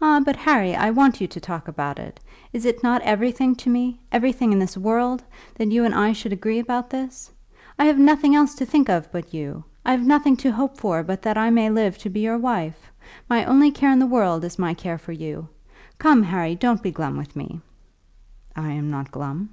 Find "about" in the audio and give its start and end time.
1.66-1.98, 6.60-6.88